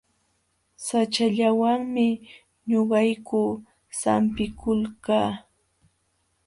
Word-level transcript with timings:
Saćhallawanmi 0.85 2.07
ñuqayku 2.69 3.41
sampikulkaa. 3.99 5.31